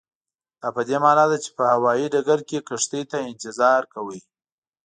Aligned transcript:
دا 0.61 0.69
پدې 0.75 0.97
معنا 1.03 1.25
ده 1.31 1.37
چې 1.43 1.49
په 1.57 1.63
هوایي 1.73 2.05
ډګر 2.13 2.39
کې 2.49 2.65
کښتۍ 2.67 3.03
ته 3.11 3.17
انتظار 3.29 3.81
کوئ. 3.93 4.19